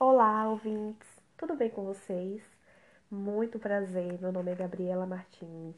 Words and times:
Olá, 0.00 0.48
ouvintes! 0.48 1.08
Tudo 1.36 1.56
bem 1.56 1.70
com 1.70 1.84
vocês? 1.84 2.40
Muito 3.10 3.58
prazer, 3.58 4.16
meu 4.20 4.30
nome 4.30 4.52
é 4.52 4.54
Gabriela 4.54 5.04
Martins, 5.04 5.74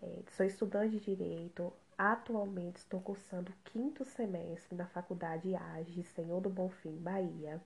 é, 0.00 0.22
sou 0.30 0.46
estudante 0.46 0.98
de 0.98 1.14
Direito. 1.14 1.70
Atualmente 1.98 2.76
estou 2.76 3.02
cursando 3.02 3.52
o 3.52 3.70
quinto 3.70 4.02
semestre 4.02 4.74
na 4.74 4.86
Faculdade 4.86 5.54
AGE, 5.54 6.02
Senhor 6.04 6.40
do 6.40 6.48
Bonfim, 6.48 6.96
Bahia. 6.96 7.60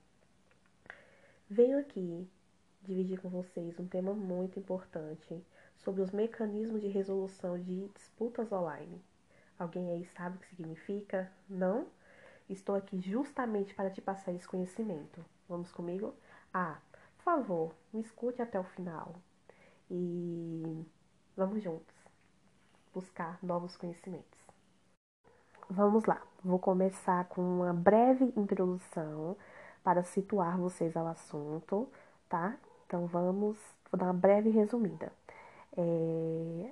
Venho 1.49 1.79
aqui 1.79 2.27
dividir 2.81 3.21
com 3.21 3.29
vocês 3.29 3.79
um 3.79 3.87
tema 3.87 4.13
muito 4.13 4.59
importante 4.59 5.41
sobre 5.77 6.01
os 6.01 6.11
mecanismos 6.11 6.81
de 6.81 6.89
resolução 6.89 7.57
de 7.57 7.87
disputas 7.95 8.51
online. 8.51 9.01
Alguém 9.57 9.89
aí 9.91 10.05
sabe 10.07 10.35
o 10.35 10.39
que 10.41 10.55
significa? 10.57 11.31
Não? 11.49 11.87
Estou 12.49 12.75
aqui 12.75 12.99
justamente 12.99 13.73
para 13.73 13.89
te 13.89 14.01
passar 14.01 14.33
esse 14.33 14.45
conhecimento. 14.45 15.23
Vamos 15.49 15.71
comigo? 15.71 16.13
Ah, 16.53 16.77
por 17.17 17.23
favor, 17.23 17.75
me 17.93 18.01
escute 18.01 18.41
até 18.41 18.59
o 18.59 18.63
final 18.63 19.15
e 19.89 20.85
vamos 21.37 21.63
juntos 21.63 21.95
buscar 22.93 23.37
novos 23.43 23.77
conhecimentos. 23.77 24.39
Vamos 25.69 26.05
lá, 26.05 26.21
vou 26.43 26.59
começar 26.59 27.25
com 27.25 27.41
uma 27.41 27.73
breve 27.73 28.31
introdução 28.37 29.35
para 29.83 30.03
situar 30.03 30.57
vocês 30.57 30.95
ao 30.95 31.07
assunto, 31.07 31.87
tá? 32.29 32.57
Então 32.85 33.07
vamos, 33.07 33.57
vou 33.91 33.99
dar 33.99 34.05
uma 34.05 34.13
breve 34.13 34.49
resumida. 34.49 35.11
É, 35.77 36.71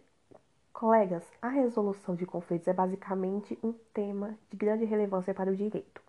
Colegas, 0.73 1.23
a 1.41 1.49
resolução 1.49 2.15
de 2.15 2.25
conflitos 2.25 2.67
é 2.67 2.73
basicamente 2.73 3.57
um 3.63 3.73
tema 3.93 4.37
de 4.51 4.57
grande 4.57 4.85
relevância 4.85 5.33
para 5.33 5.51
o 5.51 5.55
direito. 5.55 6.01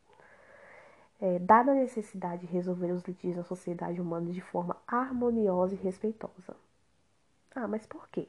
É, 1.26 1.38
dada 1.38 1.72
a 1.72 1.74
necessidade 1.74 2.46
de 2.46 2.52
resolver 2.52 2.92
os 2.92 3.02
litígios 3.02 3.38
na 3.38 3.44
sociedade 3.44 3.98
humana 3.98 4.30
de 4.30 4.42
forma 4.42 4.76
harmoniosa 4.86 5.74
e 5.74 5.78
respeitosa. 5.78 6.54
Ah, 7.54 7.66
mas 7.66 7.86
por 7.86 8.06
quê? 8.10 8.28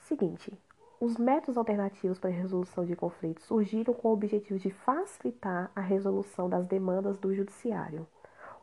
Seguinte, 0.00 0.58
os 1.00 1.16
métodos 1.16 1.56
alternativos 1.56 2.18
para 2.18 2.30
a 2.30 2.32
resolução 2.32 2.84
de 2.84 2.96
conflitos 2.96 3.44
surgiram 3.44 3.94
com 3.94 4.08
o 4.08 4.12
objetivo 4.12 4.58
de 4.58 4.72
facilitar 4.72 5.70
a 5.72 5.80
resolução 5.80 6.48
das 6.48 6.66
demandas 6.66 7.16
do 7.16 7.32
judiciário. 7.32 8.08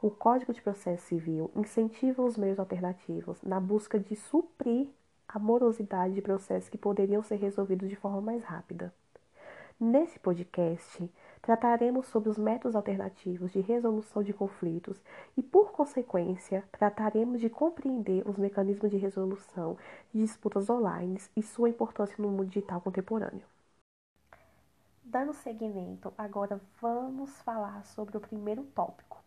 O 0.01 0.11
Código 0.11 0.51
de 0.51 0.61
Processo 0.61 1.05
Civil 1.05 1.49
incentiva 1.55 2.21
os 2.21 2.35
meios 2.35 2.59
alternativos 2.59 3.41
na 3.43 3.61
busca 3.61 3.97
de 3.97 4.13
suprir 4.17 4.89
a 5.25 5.39
morosidade 5.39 6.15
de 6.15 6.21
processos 6.21 6.67
que 6.67 6.77
poderiam 6.77 7.23
ser 7.23 7.37
resolvidos 7.37 7.87
de 7.87 7.95
forma 7.95 8.19
mais 8.19 8.43
rápida. 8.43 8.93
Nesse 9.79 10.19
podcast, 10.19 11.09
trataremos 11.43 12.07
sobre 12.07 12.29
os 12.29 12.37
métodos 12.37 12.75
alternativos 12.75 13.51
de 13.51 13.59
resolução 13.59 14.23
de 14.23 14.33
conflitos 14.33 14.99
e, 15.37 15.43
por 15.43 15.73
consequência, 15.73 16.63
trataremos 16.71 17.39
de 17.39 17.49
compreender 17.49 18.27
os 18.27 18.37
mecanismos 18.37 18.89
de 18.89 18.97
resolução 18.97 19.77
de 20.11 20.21
disputas 20.21 20.69
online 20.69 21.21
e 21.35 21.43
sua 21.43 21.69
importância 21.69 22.15
no 22.17 22.29
mundo 22.29 22.47
digital 22.47 22.81
contemporâneo. 22.81 23.45
Dando 25.03 25.33
seguimento, 25.33 26.11
agora 26.17 26.59
vamos 26.81 27.39
falar 27.41 27.85
sobre 27.85 28.17
o 28.17 28.21
primeiro 28.21 28.63
tópico. 28.73 29.21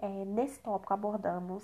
É, 0.00 0.24
nesse 0.24 0.60
tópico 0.60 0.94
abordamos 0.94 1.62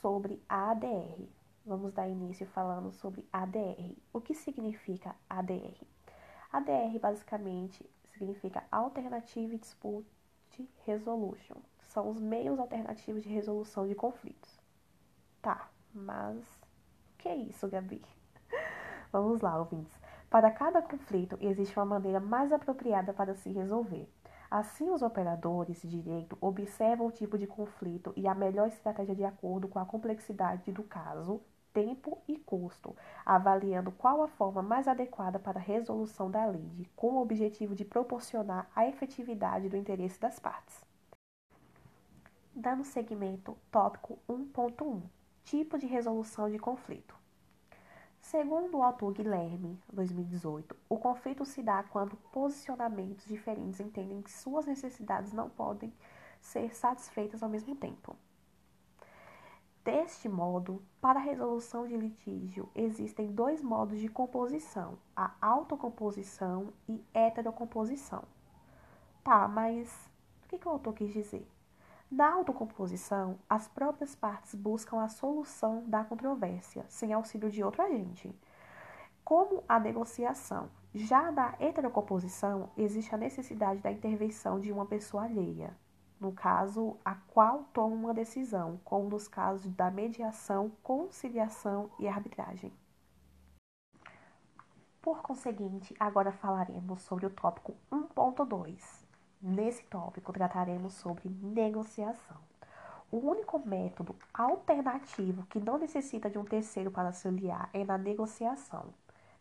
sobre 0.00 0.40
a 0.48 0.70
ADR, 0.70 1.28
Vamos 1.68 1.92
dar 1.92 2.08
início 2.08 2.46
falando 2.46 2.90
sobre 2.90 3.28
ADR. 3.30 3.94
O 4.10 4.22
que 4.22 4.34
significa 4.34 5.14
ADR? 5.28 5.76
ADR 6.50 6.98
basicamente 6.98 7.84
significa 8.18 8.64
Alternative 8.70 9.56
Dispute 9.56 10.06
Resolution. 10.84 11.56
São 11.80 12.10
os 12.10 12.20
meios 12.20 12.58
alternativos 12.58 13.22
de 13.22 13.28
resolução 13.28 13.86
de 13.86 13.94
conflitos. 13.94 14.60
Tá, 15.40 15.70
mas 15.94 16.36
o 17.14 17.16
que 17.18 17.28
é 17.28 17.36
isso, 17.36 17.68
Gabi? 17.68 18.02
Vamos 19.12 19.40
lá, 19.40 19.56
ouvintes. 19.58 19.96
Para 20.28 20.50
cada 20.50 20.82
conflito 20.82 21.38
existe 21.40 21.78
uma 21.78 21.86
maneira 21.86 22.20
mais 22.20 22.52
apropriada 22.52 23.14
para 23.14 23.34
se 23.34 23.50
resolver. 23.50 24.06
Assim, 24.50 24.90
os 24.90 25.02
operadores 25.02 25.80
de 25.82 25.88
direito 25.88 26.36
observam 26.40 27.06
o 27.06 27.12
tipo 27.12 27.38
de 27.38 27.46
conflito 27.46 28.12
e 28.16 28.26
a 28.26 28.34
melhor 28.34 28.68
estratégia 28.68 29.14
de 29.14 29.24
acordo 29.24 29.68
com 29.68 29.78
a 29.78 29.84
complexidade 29.84 30.72
do 30.72 30.82
caso 30.82 31.40
tempo 31.72 32.18
e 32.26 32.36
custo, 32.38 32.94
avaliando 33.24 33.92
qual 33.92 34.22
a 34.22 34.28
forma 34.28 34.62
mais 34.62 34.88
adequada 34.88 35.38
para 35.38 35.58
a 35.58 35.62
resolução 35.62 36.30
da 36.30 36.46
lide, 36.46 36.90
com 36.96 37.12
o 37.12 37.22
objetivo 37.22 37.74
de 37.74 37.84
proporcionar 37.84 38.70
a 38.74 38.86
efetividade 38.86 39.68
do 39.68 39.76
interesse 39.76 40.20
das 40.20 40.38
partes. 40.38 40.84
Dando 42.54 42.84
seguimento, 42.84 43.56
tópico 43.70 44.18
1.1 44.28 45.02
Tipo 45.44 45.78
de 45.78 45.86
resolução 45.86 46.50
de 46.50 46.58
conflito. 46.58 47.14
Segundo 48.20 48.76
o 48.76 48.82
autor 48.82 49.14
Guilherme, 49.14 49.80
2018, 49.90 50.76
o 50.90 50.98
conflito 50.98 51.44
se 51.46 51.62
dá 51.62 51.82
quando 51.84 52.16
posicionamentos 52.30 53.24
diferentes 53.24 53.80
entendem 53.80 54.20
que 54.20 54.30
suas 54.30 54.66
necessidades 54.66 55.32
não 55.32 55.48
podem 55.48 55.90
ser 56.38 56.74
satisfeitas 56.74 57.42
ao 57.42 57.48
mesmo 57.48 57.74
tempo. 57.74 58.14
Deste 59.88 60.28
modo, 60.28 60.82
para 61.00 61.18
a 61.18 61.22
resolução 61.22 61.86
de 61.86 61.96
litígio, 61.96 62.68
existem 62.74 63.32
dois 63.32 63.62
modos 63.62 63.98
de 63.98 64.06
composição, 64.06 64.98
a 65.16 65.32
autocomposição 65.40 66.74
e 66.86 67.02
heterocomposição. 67.14 68.22
Tá, 69.24 69.48
mas 69.48 69.88
o 70.44 70.48
que, 70.48 70.58
que 70.58 70.68
o 70.68 70.72
autor 70.72 70.92
quis 70.92 71.10
dizer? 71.10 71.50
Na 72.10 72.34
autocomposição, 72.34 73.38
as 73.48 73.66
próprias 73.66 74.14
partes 74.14 74.54
buscam 74.54 75.00
a 75.00 75.08
solução 75.08 75.82
da 75.86 76.04
controvérsia, 76.04 76.84
sem 76.90 77.14
auxílio 77.14 77.48
de 77.48 77.64
outro 77.64 77.80
agente, 77.80 78.30
como 79.24 79.64
a 79.66 79.80
negociação. 79.80 80.68
Já 80.94 81.32
na 81.32 81.54
heterocomposição, 81.58 82.68
existe 82.76 83.14
a 83.14 83.18
necessidade 83.18 83.80
da 83.80 83.90
intervenção 83.90 84.60
de 84.60 84.70
uma 84.70 84.84
pessoa 84.84 85.22
alheia, 85.24 85.74
no 86.20 86.32
caso 86.32 86.96
a 87.04 87.14
qual 87.14 87.64
toma 87.72 87.94
uma 87.94 88.14
decisão, 88.14 88.80
como 88.84 89.08
nos 89.08 89.28
casos 89.28 89.70
da 89.72 89.90
mediação, 89.90 90.72
conciliação 90.82 91.90
e 91.98 92.08
arbitragem. 92.08 92.72
Por 95.00 95.22
conseguinte, 95.22 95.94
agora 95.98 96.32
falaremos 96.32 97.02
sobre 97.02 97.26
o 97.26 97.30
tópico 97.30 97.74
1.2. 97.90 99.06
Nesse 99.40 99.84
tópico 99.84 100.32
trataremos 100.32 100.94
sobre 100.94 101.28
negociação. 101.28 102.36
O 103.10 103.16
único 103.16 103.58
método 103.58 104.14
alternativo 104.34 105.46
que 105.46 105.60
não 105.60 105.78
necessita 105.78 106.28
de 106.28 106.36
um 106.36 106.44
terceiro 106.44 106.90
para 106.90 107.08
auxiliar 107.08 107.70
é 107.72 107.84
na 107.84 107.96
negociação. 107.96 108.92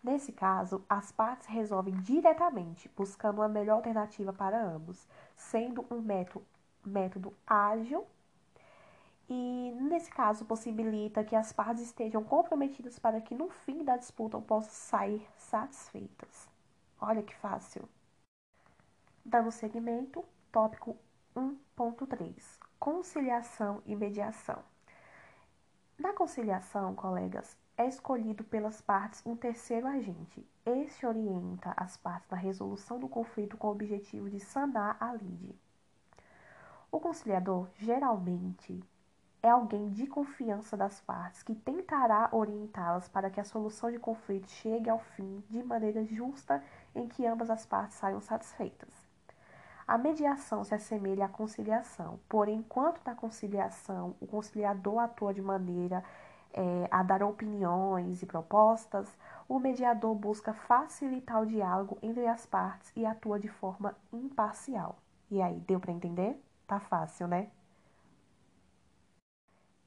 Nesse 0.01 0.31
caso, 0.31 0.85
as 0.87 1.11
partes 1.11 1.47
resolvem 1.47 1.93
diretamente, 1.95 2.89
buscando 2.95 3.39
uma 3.39 3.49
melhor 3.49 3.75
alternativa 3.75 4.31
para 4.31 4.63
ambos, 4.63 5.05
sendo 5.35 5.83
um 5.91 5.99
método 5.99 6.45
método 6.87 7.33
ágil 7.45 8.05
e, 9.29 9.71
nesse 9.81 10.09
caso, 10.09 10.45
possibilita 10.45 11.23
que 11.23 11.35
as 11.35 11.51
partes 11.51 11.83
estejam 11.83 12.23
comprometidas 12.23 12.97
para 12.97 13.19
que 13.19 13.35
no 13.35 13.49
fim 13.49 13.83
da 13.83 13.97
disputa 13.97 14.39
possam 14.39 14.71
sair 14.71 15.27
satisfeitas. 15.37 16.49
Olha 16.99 17.21
que 17.21 17.35
fácil. 17.35 17.87
Dando 19.25 19.51
seguimento, 19.51 20.23
tópico 20.51 20.95
1.3: 21.35 22.59
Conciliação 22.79 23.81
e 23.85 23.95
mediação. 23.95 24.63
Na 25.99 26.13
conciliação, 26.13 26.95
colegas, 26.95 27.57
é 27.75 27.85
escolhido 27.87 28.43
pelas 28.43 28.81
partes 28.81 29.21
um 29.25 29.35
terceiro 29.35 29.87
agente. 29.87 30.47
Este 30.65 31.05
orienta 31.05 31.73
as 31.75 31.97
partes 31.97 32.29
na 32.29 32.37
resolução 32.37 32.99
do 32.99 33.09
conflito 33.09 33.57
com 33.57 33.67
o 33.67 33.71
objetivo 33.71 34.29
de 34.29 34.39
sanar 34.39 34.95
a 34.99 35.13
lide. 35.13 35.55
O 36.91 36.99
conciliador, 36.99 37.67
geralmente, 37.75 38.81
é 39.43 39.49
alguém 39.49 39.89
de 39.91 40.07
confiança 40.07 40.75
das 40.75 41.01
partes 41.01 41.43
que 41.43 41.53
tentará 41.53 42.29
orientá-las 42.31 43.07
para 43.07 43.29
que 43.29 43.39
a 43.39 43.43
solução 43.43 43.91
de 43.91 43.99
conflito 43.99 44.49
chegue 44.49 44.89
ao 44.89 44.99
fim 44.99 45.43
de 45.49 45.61
maneira 45.63 46.03
justa 46.05 46.63
em 46.95 47.07
que 47.07 47.25
ambas 47.25 47.49
as 47.49 47.65
partes 47.65 47.97
saiam 47.97 48.21
satisfeitas. 48.21 48.89
A 49.87 49.97
mediação 49.97 50.63
se 50.63 50.75
assemelha 50.75 51.25
à 51.25 51.29
conciliação, 51.29 52.19
porém, 52.27 52.59
enquanto 52.59 53.01
na 53.05 53.15
conciliação 53.15 54.15
o 54.19 54.27
conciliador 54.27 54.99
atua 54.99 55.33
de 55.33 55.41
maneira 55.41 56.03
é, 56.53 56.87
a 56.89 57.03
dar 57.03 57.23
opiniões 57.23 58.21
e 58.21 58.25
propostas, 58.25 59.07
o 59.47 59.59
mediador 59.59 60.15
busca 60.15 60.53
facilitar 60.53 61.41
o 61.41 61.45
diálogo 61.45 61.97
entre 62.01 62.27
as 62.27 62.45
partes 62.45 62.91
e 62.95 63.05
atua 63.05 63.39
de 63.39 63.47
forma 63.47 63.95
imparcial. 64.11 64.97
E 65.29 65.41
aí, 65.41 65.59
deu 65.61 65.79
para 65.79 65.91
entender? 65.91 66.41
Tá 66.67 66.79
fácil, 66.79 67.27
né? 67.27 67.49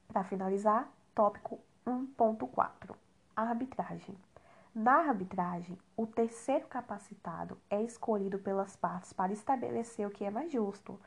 Para 0.07 0.23
finalizar, 0.23 0.87
tópico 1.15 1.59
1.4: 1.87 2.95
Arbitragem. 3.35 4.15
Na 4.75 5.09
arbitragem, 5.09 5.75
o 5.97 6.05
terceiro 6.05 6.67
capacitado 6.67 7.57
é 7.69 7.81
escolhido 7.81 8.37
pelas 8.37 8.75
partes 8.75 9.11
para 9.11 9.33
estabelecer 9.33 10.07
o 10.07 10.11
que 10.11 10.23
é 10.23 10.29
mais 10.29 10.51
justo. 10.51 10.99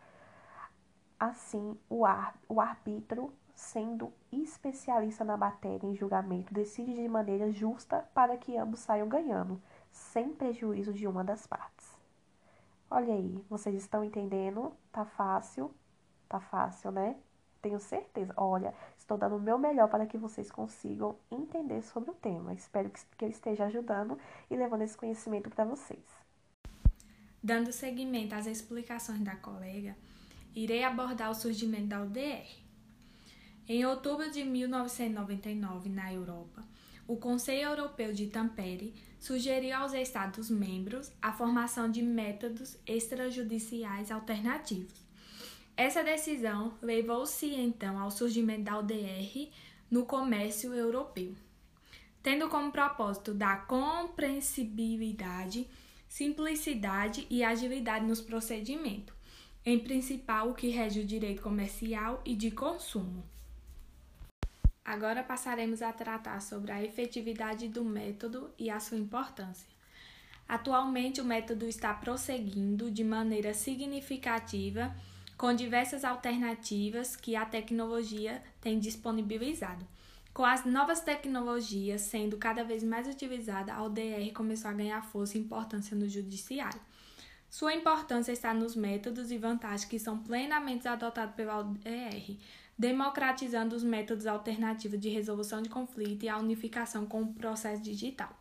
Assim, 1.18 1.76
o, 1.88 2.06
ar, 2.06 2.36
o 2.48 2.60
árbitro, 2.60 3.32
sendo 3.52 4.12
especialista 4.30 5.24
na 5.24 5.36
matéria 5.36 5.86
em 5.88 5.96
julgamento, 5.96 6.54
decide 6.54 6.94
de 6.94 7.08
maneira 7.08 7.50
justa 7.50 8.08
para 8.14 8.36
que 8.36 8.56
ambos 8.56 8.78
saiam 8.80 9.08
ganhando, 9.08 9.60
sem 9.90 10.32
prejuízo 10.32 10.92
de 10.92 11.08
uma 11.08 11.24
das 11.24 11.46
partes. 11.48 11.93
Olha 12.96 13.12
aí, 13.12 13.44
vocês 13.50 13.74
estão 13.74 14.04
entendendo? 14.04 14.72
Tá 14.92 15.04
fácil? 15.04 15.74
Tá 16.28 16.38
fácil, 16.38 16.92
né? 16.92 17.16
Tenho 17.60 17.80
certeza. 17.80 18.32
Olha, 18.36 18.72
estou 18.96 19.18
dando 19.18 19.34
o 19.34 19.40
meu 19.40 19.58
melhor 19.58 19.88
para 19.88 20.06
que 20.06 20.16
vocês 20.16 20.48
consigam 20.48 21.18
entender 21.28 21.82
sobre 21.82 22.12
o 22.12 22.14
tema. 22.14 22.54
Espero 22.54 22.88
que, 22.88 23.24
eu 23.24 23.28
esteja 23.28 23.64
ajudando 23.64 24.16
e 24.48 24.54
levando 24.54 24.82
esse 24.82 24.96
conhecimento 24.96 25.50
para 25.50 25.64
vocês. 25.64 26.04
Dando 27.42 27.72
seguimento 27.72 28.36
às 28.36 28.46
explicações 28.46 29.22
da 29.22 29.34
colega, 29.34 29.96
irei 30.54 30.84
abordar 30.84 31.32
o 31.32 31.34
surgimento 31.34 31.88
da 31.88 32.00
UDR. 32.00 32.46
Em 33.66 33.84
outubro 33.84 34.30
de 34.30 34.44
1999, 34.44 35.88
na 35.88 36.12
Europa, 36.12 36.62
o 37.08 37.16
Conselho 37.16 37.70
Europeu 37.70 38.12
de 38.12 38.28
Tampere 38.28 38.94
sugeriu 39.24 39.74
aos 39.74 39.92
Estados-membros 39.94 41.10
a 41.22 41.32
formação 41.32 41.90
de 41.90 42.02
métodos 42.02 42.76
extrajudiciais 42.86 44.10
alternativos. 44.10 45.02
Essa 45.74 46.04
decisão 46.04 46.74
levou-se 46.82 47.46
então 47.46 47.98
ao 47.98 48.10
surgimento 48.10 48.64
da 48.64 48.78
UDR 48.78 49.48
no 49.90 50.04
comércio 50.04 50.74
europeu, 50.74 51.34
tendo 52.22 52.50
como 52.50 52.70
propósito 52.70 53.32
da 53.32 53.56
compreensibilidade, 53.56 55.66
simplicidade 56.06 57.26
e 57.30 57.42
agilidade 57.42 58.04
nos 58.04 58.20
procedimentos 58.20 59.14
em 59.64 59.78
principal 59.78 60.50
o 60.50 60.54
que 60.54 60.68
rege 60.68 61.00
o 61.00 61.06
direito 61.06 61.40
comercial 61.40 62.20
e 62.26 62.36
de 62.36 62.50
consumo. 62.50 63.24
Agora 64.84 65.22
passaremos 65.22 65.80
a 65.80 65.92
tratar 65.92 66.40
sobre 66.40 66.70
a 66.70 66.82
efetividade 66.82 67.68
do 67.68 67.82
método 67.82 68.50
e 68.58 68.68
a 68.68 68.78
sua 68.78 68.98
importância. 68.98 69.66
Atualmente, 70.46 71.22
o 71.22 71.24
método 71.24 71.66
está 71.66 71.94
prosseguindo 71.94 72.90
de 72.90 73.02
maneira 73.02 73.54
significativa 73.54 74.94
com 75.38 75.54
diversas 75.54 76.04
alternativas 76.04 77.16
que 77.16 77.34
a 77.34 77.46
tecnologia 77.46 78.42
tem 78.60 78.78
disponibilizado. 78.78 79.86
Com 80.34 80.44
as 80.44 80.64
novas 80.66 81.00
tecnologias 81.00 82.02
sendo 82.02 82.36
cada 82.36 82.62
vez 82.62 82.82
mais 82.82 83.08
utilizada, 83.08 83.72
a 83.72 83.82
ODR 83.82 84.32
começou 84.34 84.70
a 84.70 84.74
ganhar 84.74 85.00
força 85.02 85.38
e 85.38 85.40
importância 85.40 85.96
no 85.96 86.08
judiciário. 86.08 86.80
Sua 87.48 87.72
importância 87.72 88.32
está 88.32 88.52
nos 88.52 88.74
métodos 88.74 89.30
e 89.30 89.38
vantagens 89.38 89.84
que 89.84 89.98
são 89.98 90.18
plenamente 90.18 90.88
adotados 90.88 91.36
pela 91.36 91.60
ODR, 91.60 92.36
democratizando 92.78 93.74
os 93.74 93.84
métodos 93.84 94.26
alternativos 94.26 94.98
de 94.98 95.08
resolução 95.08 95.62
de 95.62 95.68
conflito 95.68 96.24
e 96.24 96.28
a 96.28 96.38
unificação 96.38 97.06
com 97.06 97.22
o 97.22 97.34
processo 97.34 97.82
digital. 97.82 98.36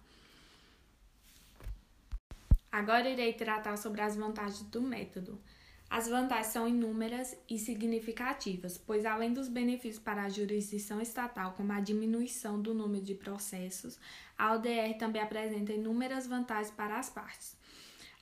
Agora 2.71 3.07
irei 3.07 3.33
tratar 3.33 3.77
sobre 3.77 4.01
as 4.01 4.15
vantagens 4.15 4.63
do 4.63 4.81
método. 4.81 5.39
As 5.87 6.07
vantagens 6.07 6.47
são 6.47 6.67
inúmeras 6.67 7.37
e 7.47 7.59
significativas, 7.59 8.79
pois 8.79 9.05
além 9.05 9.31
dos 9.31 9.47
benefícios 9.47 10.03
para 10.03 10.23
a 10.23 10.29
jurisdição 10.29 10.99
estatal, 10.99 11.53
como 11.53 11.71
a 11.71 11.79
diminuição 11.79 12.59
do 12.59 12.73
número 12.73 13.03
de 13.03 13.13
processos, 13.13 13.99
a 14.35 14.53
ODR 14.53 14.97
também 14.97 15.21
apresenta 15.21 15.71
inúmeras 15.71 16.25
vantagens 16.25 16.71
para 16.71 16.97
as 16.97 17.11
partes. 17.11 17.55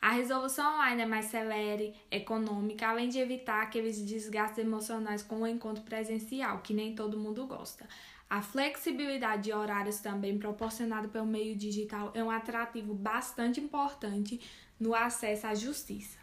A 0.01 0.13
resolução 0.13 0.77
online 0.77 1.03
é 1.03 1.05
mais 1.05 1.25
celere, 1.25 1.93
econômica, 2.09 2.87
além 2.87 3.07
de 3.07 3.19
evitar 3.19 3.61
aqueles 3.61 4.01
desgastes 4.01 4.57
emocionais 4.57 5.21
com 5.21 5.41
o 5.41 5.47
encontro 5.47 5.83
presencial, 5.83 6.57
que 6.59 6.73
nem 6.73 6.95
todo 6.95 7.19
mundo 7.19 7.45
gosta. 7.45 7.87
A 8.27 8.41
flexibilidade 8.41 9.43
de 9.43 9.53
horários 9.53 9.99
também 9.99 10.39
proporcionada 10.39 11.07
pelo 11.07 11.27
meio 11.27 11.55
digital 11.55 12.11
é 12.15 12.23
um 12.23 12.31
atrativo 12.31 12.95
bastante 12.95 13.59
importante 13.59 14.41
no 14.79 14.95
acesso 14.95 15.45
à 15.45 15.53
justiça. 15.53 16.17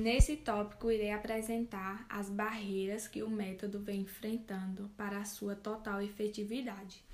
Nesse 0.00 0.34
tópico, 0.36 0.90
irei 0.90 1.12
apresentar 1.12 2.06
as 2.08 2.30
barreiras 2.30 3.06
que 3.06 3.22
o 3.22 3.28
método 3.28 3.78
vem 3.78 4.00
enfrentando 4.00 4.90
para 4.96 5.18
a 5.18 5.24
sua 5.24 5.54
total 5.54 6.00
efetividade. 6.00 7.04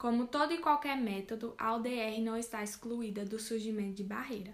Como 0.00 0.26
todo 0.26 0.54
e 0.54 0.56
qualquer 0.56 0.96
método, 0.96 1.54
a 1.58 1.74
ODR 1.74 2.22
não 2.22 2.34
está 2.34 2.64
excluída 2.64 3.22
do 3.22 3.38
surgimento 3.38 3.96
de 3.96 4.02
barreira. 4.02 4.50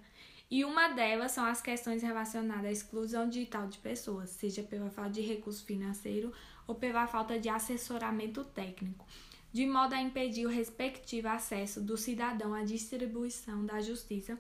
E 0.51 0.65
uma 0.65 0.89
delas 0.89 1.31
são 1.31 1.45
as 1.45 1.63
questões 1.63 2.03
relacionadas 2.03 2.65
à 2.65 2.73
exclusão 2.73 3.29
digital 3.29 3.69
de 3.69 3.79
pessoas, 3.79 4.31
seja 4.31 4.65
pela 4.65 4.91
falta 4.91 5.11
de 5.11 5.21
recurso 5.21 5.65
financeiro 5.65 6.33
ou 6.67 6.75
pela 6.75 7.07
falta 7.07 7.39
de 7.39 7.49
assessoramento 7.49 8.43
técnico, 8.43 9.07
de 9.53 9.65
modo 9.67 9.95
a 9.95 10.03
impedir 10.03 10.47
o 10.47 10.51
respectivo 10.51 11.29
acesso 11.29 11.81
do 11.81 11.97
cidadão 11.97 12.53
à 12.53 12.65
distribuição 12.65 13.65
da 13.65 13.81
justiça 13.81 14.37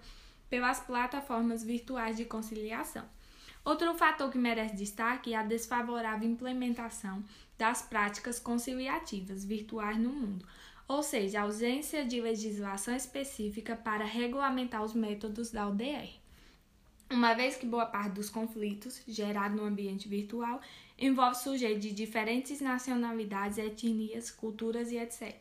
pelas 0.50 0.80
plataformas 0.80 1.62
virtuais 1.62 2.16
de 2.16 2.24
conciliação. 2.24 3.04
Outro 3.64 3.94
fator 3.94 4.28
que 4.28 4.38
merece 4.38 4.74
destaque 4.74 5.34
é 5.34 5.36
a 5.36 5.44
desfavorável 5.44 6.28
implementação 6.28 7.22
das 7.56 7.80
práticas 7.80 8.40
conciliativas 8.40 9.44
virtuais 9.44 9.98
no 9.98 10.10
mundo, 10.10 10.44
ou 10.88 11.02
seja, 11.02 11.40
a 11.40 11.42
ausência 11.42 12.04
de 12.04 12.20
legislação 12.20 12.94
específica 12.94 13.74
para 13.74 14.04
regulamentar 14.04 14.82
os 14.84 14.94
métodos 14.94 15.50
da 15.50 15.68
UDR. 15.68 16.08
Uma 17.10 17.34
vez 17.34 17.56
que 17.56 17.66
boa 17.66 17.86
parte 17.86 18.14
dos 18.14 18.28
conflitos 18.28 19.00
gerados 19.06 19.56
no 19.56 19.64
ambiente 19.64 20.08
virtual 20.08 20.60
envolve 20.98 21.36
sujeitos 21.36 21.82
de 21.82 21.92
diferentes 21.92 22.60
nacionalidades, 22.60 23.58
etnias, 23.58 24.30
culturas 24.30 24.90
e 24.90 24.96
etc. 24.96 25.36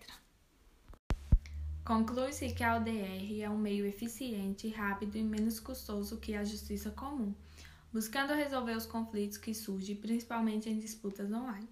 Conclui-se 1.83 2.51
que 2.53 2.63
a 2.63 2.77
UDR 2.77 3.41
é 3.41 3.49
um 3.49 3.57
meio 3.57 3.85
eficiente, 3.85 4.69
rápido 4.69 5.17
e 5.17 5.23
menos 5.23 5.59
custoso 5.59 6.17
que 6.17 6.35
a 6.35 6.43
justiça 6.43 6.89
comum, 6.91 7.33
buscando 7.93 8.33
resolver 8.33 8.75
os 8.75 8.85
conflitos 8.85 9.37
que 9.37 9.53
surgem 9.53 9.95
principalmente 9.95 10.69
em 10.69 10.79
disputas 10.79 11.31
online. 11.31 11.67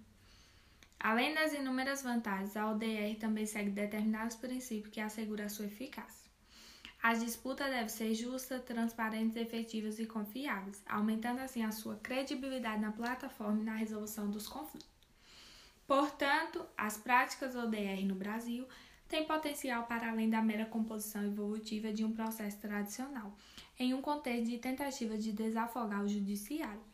Além 1.04 1.34
das 1.34 1.52
inúmeras 1.52 2.02
vantagens, 2.02 2.56
a 2.56 2.72
ODR 2.72 3.20
também 3.20 3.46
segue 3.46 3.70
determinados 3.70 4.38
princípios 4.38 4.90
que 4.90 5.02
asseguram 5.02 5.50
sua 5.50 5.66
eficácia. 5.66 6.32
As 7.04 7.20
disputas 7.20 7.70
devem 7.70 7.90
ser 7.90 8.16
justas, 8.16 8.64
transparentes, 8.64 9.36
efetivas 9.36 10.00
e 10.00 10.06
confiáveis, 10.06 10.82
aumentando 10.86 11.42
assim 11.42 11.62
a 11.62 11.74
sua 11.74 11.98
credibilidade 11.98 12.82
na 12.82 12.94
plataforma 12.94 13.60
e 13.60 13.66
na 13.66 13.76
resolução 13.76 14.32
dos 14.32 14.48
conflitos. 14.48 14.88
Portanto, 15.86 16.66
as 16.78 16.98
práticas 16.98 17.54
ODR 17.54 18.06
no 18.06 18.16
Brasil 18.16 18.66
têm 19.10 19.26
potencial 19.26 19.84
para 19.84 20.10
além 20.10 20.30
da 20.30 20.42
mera 20.42 20.66
composição 20.66 21.26
evolutiva 21.26 21.92
de 21.92 22.06
um 22.06 22.14
processo 22.14 22.60
tradicional, 22.60 23.38
em 23.78 23.94
um 23.94 24.02
contexto 24.02 24.50
de 24.50 24.58
tentativa 24.58 25.18
de 25.18 25.34
desafogar 25.34 26.02
o 26.02 26.08
judiciário 26.08 26.93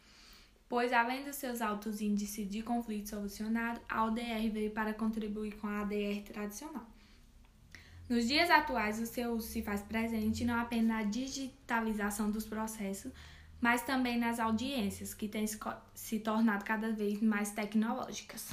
pois 0.70 0.94
além 0.94 1.24
dos 1.24 1.36
seus 1.36 1.62
altos 1.62 2.00
índices 2.00 2.48
de 2.48 2.62
conflito 2.62 3.10
solucionado, 3.10 3.82
a 3.90 4.06
ODR 4.06 4.50
veio 4.54 4.70
para 4.70 4.94
contribuir 4.94 5.56
com 5.58 5.68
a 5.68 5.82
ADR 5.82 6.22
tradicional. 6.32 6.86
Nos 8.08 8.28
dias 8.28 8.50
atuais, 8.50 9.00
o 9.00 9.06
seu 9.06 9.34
uso 9.34 9.48
se 9.48 9.64
faz 9.64 9.82
presente 9.82 10.46
não 10.46 10.60
apenas 10.60 10.88
na 10.88 11.04
digitalização 11.04 12.30
dos 12.32 12.46
processos, 12.46 13.12
mas 13.60 13.82
também 13.82 14.18
nas 14.18 14.40
audiências, 14.40 15.14
que 15.14 15.28
têm 15.28 15.46
se 15.94 16.20
tornado 16.20 16.64
cada 16.64 16.92
vez 16.92 17.22
mais 17.22 17.52
tecnológicas. 17.52 18.50